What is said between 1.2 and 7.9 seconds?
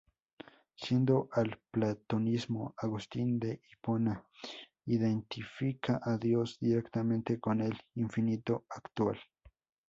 al platonismo, Agustín de Hipona identifica a Dios directamente con el